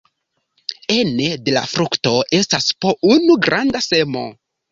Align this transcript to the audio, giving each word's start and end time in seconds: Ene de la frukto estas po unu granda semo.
Ene 0.93 1.27
de 1.49 1.53
la 1.57 1.63
frukto 1.73 2.13
estas 2.39 2.71
po 2.85 2.97
unu 3.17 3.39
granda 3.49 3.85
semo. 3.91 4.27